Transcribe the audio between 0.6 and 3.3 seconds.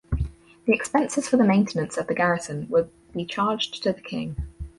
The expenses for the maintenance of the garrison were be